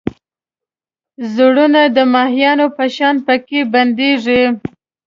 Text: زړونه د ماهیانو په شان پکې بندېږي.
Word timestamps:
زړونه 1.33 1.81
د 1.95 1.97
ماهیانو 2.13 2.65
په 2.77 2.85
شان 2.95 3.15
پکې 3.25 3.59
بندېږي. 3.73 4.41